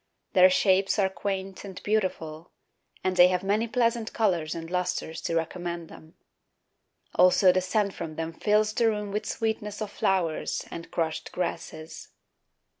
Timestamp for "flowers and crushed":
9.91-11.31